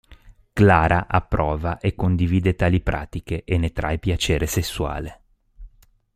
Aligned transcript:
Clara 0.53 1.05
approva 1.07 1.77
e 1.77 1.93
condivide 1.93 2.55
tali 2.55 2.81
pratiche 2.81 3.43
e 3.43 3.59
ne 3.59 3.71
trae 3.71 3.99
piacere 3.99 4.47
sessuale. 4.47 5.21